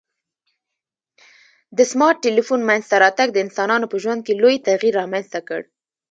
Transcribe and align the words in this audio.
د 1.77 1.79
سمارټ 1.91 2.17
ټلیفون 2.25 2.59
منځته 2.69 2.95
راتګ 3.03 3.27
د 3.31 3.37
انسانانو 3.45 3.85
په 3.91 3.97
ژوند 4.03 4.21
کي 4.25 4.33
لوی 4.41 4.55
تغیر 4.67 4.93
رامنځته 5.01 5.39
کړ 5.47 5.61